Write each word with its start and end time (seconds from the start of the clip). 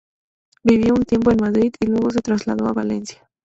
Vivió 0.63 0.95
un 0.95 1.03
tiempo 1.03 1.29
en 1.29 1.37
Madrid 1.39 1.75
y 1.79 1.85
luego 1.85 2.09
se 2.09 2.21
trasladó 2.23 2.65
a 2.65 2.73
Valencia. 2.73 3.29